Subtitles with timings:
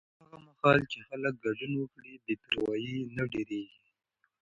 [0.21, 3.81] هغه مهال چې خلک ګډون وکړي، بې پروایي نه ډېرېږي.